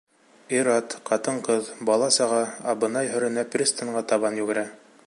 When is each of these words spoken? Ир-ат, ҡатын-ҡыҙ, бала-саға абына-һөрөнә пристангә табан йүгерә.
Ир-ат, 0.59 0.95
ҡатын-ҡыҙ, 1.09 1.69
бала-саға 1.91 2.41
абына-һөрөнә 2.75 3.47
пристангә 3.57 4.07
табан 4.15 4.43
йүгерә. 4.43 4.71